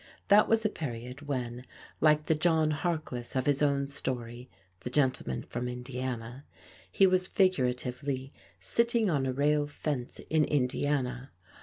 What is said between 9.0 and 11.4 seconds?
on a rail fence in Indiana."